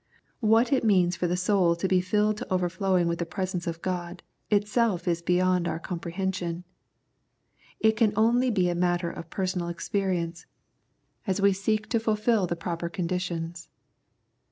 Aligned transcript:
What 0.39 0.73
it 0.73 0.83
means 0.83 1.15
for 1.15 1.27
the 1.27 1.37
soul 1.37 1.75
to 1.75 1.87
be 1.87 2.01
filled 2.01 2.37
to 2.37 2.51
overflowing 2.51 3.07
with 3.07 3.19
the 3.19 3.25
presence 3.27 3.67
of 3.67 3.83
God 3.83 4.23
itself 4.49 5.07
is 5.07 5.21
beyond 5.21 5.67
our 5.67 5.77
comprehension; 5.77 6.63
it 7.79 7.91
can 7.97 8.11
only 8.15 8.49
be 8.49 8.67
a 8.67 8.73
matter 8.73 9.11
of 9.11 9.29
personal 9.29 9.67
experience 9.67 10.47
as 11.27 11.39
we 11.39 11.53
seek 11.53 11.87
to 11.89 11.99
fulfil 11.99 12.47
the 12.47 12.55
122 12.55 12.57
Strength 12.57 12.61
and 12.63 12.63
Indwelling 12.63 12.63
proper 12.63 12.89
conditions. 12.89 13.69